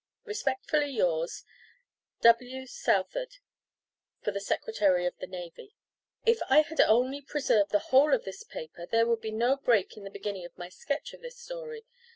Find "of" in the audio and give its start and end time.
5.05-5.15, 8.15-8.23, 10.43-10.57, 11.13-11.21